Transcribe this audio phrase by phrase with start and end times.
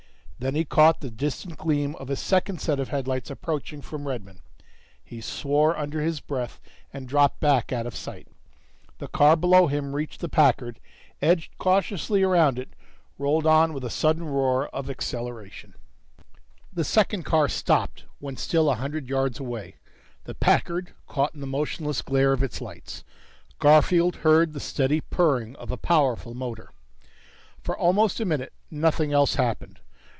[0.43, 4.39] Then he caught the distant gleam of a second set of headlights approaching from Redmon.
[5.05, 6.59] He swore under his breath
[6.91, 8.27] and dropped back out of sight.
[8.97, 10.79] The car below him reached the Packard,
[11.21, 12.69] edged cautiously around it,
[13.19, 15.75] rolled on with a sudden roar of acceleration.
[16.73, 19.75] The second car stopped when still a hundred yards away,
[20.23, 23.03] the Packard caught in the motionless glare of its lights.
[23.59, 26.71] Garfield heard the steady purring of a powerful motor.
[27.61, 29.77] For almost a minute, nothing else happened.